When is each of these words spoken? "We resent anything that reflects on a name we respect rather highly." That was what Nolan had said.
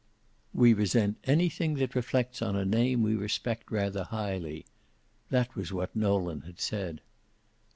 "We 0.51 0.73
resent 0.73 1.17
anything 1.25 1.75
that 1.75 1.93
reflects 1.93 2.41
on 2.41 2.55
a 2.55 2.65
name 2.65 3.03
we 3.03 3.13
respect 3.15 3.69
rather 3.69 4.05
highly." 4.05 4.65
That 5.29 5.55
was 5.55 5.71
what 5.71 5.95
Nolan 5.95 6.41
had 6.41 6.59
said. 6.59 7.01